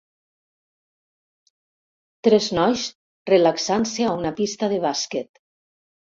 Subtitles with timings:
[2.27, 2.85] Tres nois
[3.31, 5.31] relaxant-se a una pista de bàsquet.